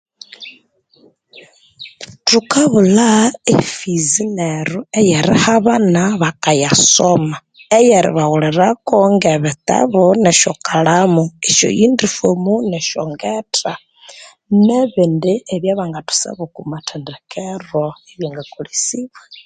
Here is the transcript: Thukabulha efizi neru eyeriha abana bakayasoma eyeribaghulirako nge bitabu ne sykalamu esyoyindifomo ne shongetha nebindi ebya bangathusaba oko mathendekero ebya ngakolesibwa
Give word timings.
Thukabulha 2.27 3.09
efizi 3.55 4.23
neru 4.37 4.79
eyeriha 4.99 5.51
abana 5.59 6.01
bakayasoma 6.21 7.37
eyeribaghulirako 7.77 8.97
nge 9.13 9.33
bitabu 9.43 10.03
ne 10.23 10.31
sykalamu 10.41 11.23
esyoyindifomo 11.47 12.53
ne 12.69 12.79
shongetha 12.89 13.73
nebindi 14.65 15.33
ebya 15.53 15.73
bangathusaba 15.79 16.41
oko 16.47 16.59
mathendekero 16.71 17.85
ebya 18.11 18.27
ngakolesibwa 18.31 19.21